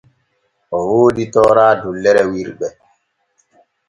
O 0.77 0.79
woodi 0.89 1.23
toora 1.33 1.67
dullere 1.81 2.21
wirɓe. 2.31 2.67